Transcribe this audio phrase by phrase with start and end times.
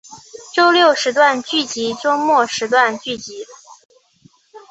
[0.55, 3.45] 周六时段剧集周末时段剧集